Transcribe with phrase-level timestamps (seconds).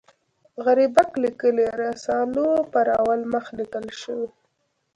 [0.65, 4.27] غریبک لیکلي رسالو پر اول مخ لیکل شوي.